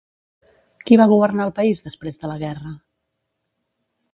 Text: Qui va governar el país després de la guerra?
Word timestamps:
Qui 0.87 0.97
va 1.01 1.05
governar 1.11 1.45
el 1.49 1.53
país 1.59 1.83
després 1.89 2.17
de 2.23 2.33
la 2.33 2.39
guerra? 2.45 2.73